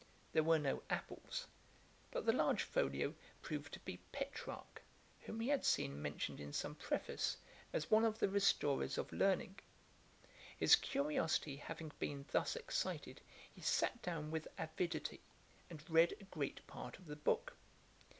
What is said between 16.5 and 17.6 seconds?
part of the book.